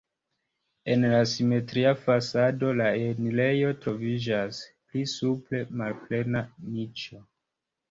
En 0.93 1.03
la 1.09 1.19
simetria 1.31 1.91
fasado 2.05 2.71
la 2.79 2.87
enirejo 3.03 3.71
troviĝas, 3.85 4.65
pli 4.89 5.07
supre 5.15 5.63
malplena 5.85 6.45
niĉo. 6.75 7.25